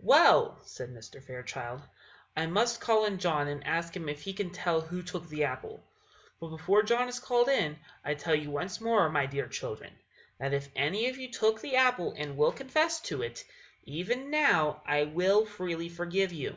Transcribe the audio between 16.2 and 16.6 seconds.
you."